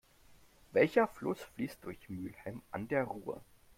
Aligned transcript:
Welcher 0.71 1.07
Fluss 1.07 1.37
fließt 1.53 1.77
durch 1.83 2.09
Mülheim 2.09 2.63
an 2.71 2.87
der 2.87 3.03
Ruhr? 3.03 3.39